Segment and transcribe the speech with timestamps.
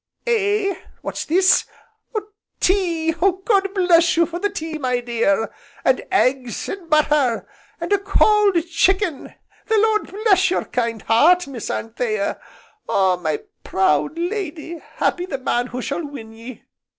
[0.25, 0.73] Eh,
[1.03, 1.63] what's this?
[2.59, 3.11] Tea!
[3.11, 5.53] God bless you for the tea, my dear!
[5.85, 7.47] And eggs, and butter,
[7.79, 9.35] and a cold chicken!
[9.67, 12.41] the Lord bless your kind heart, Miss Anthea!
[12.89, 16.63] Ah, my proud lady, happy the man who shall win ye!